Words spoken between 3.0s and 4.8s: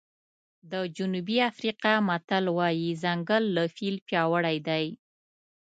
ځنګل له فیل پیاوړی